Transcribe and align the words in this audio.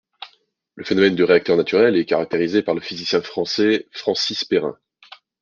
Le 0.73 0.83
phénomène 0.83 1.13
de 1.13 1.23
réacteur 1.23 1.55
naturel 1.57 1.95
est 1.95 2.05
caractérisé 2.05 2.63
par 2.63 2.73
le 2.73 2.81
physicien 2.81 3.21
français 3.21 3.87
Francis 3.91 4.43
Perrin. 4.43 4.75